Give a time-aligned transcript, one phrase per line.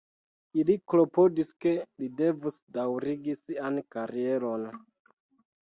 [0.61, 4.69] Ili klopodis ke li devus daŭrigi sian karieron.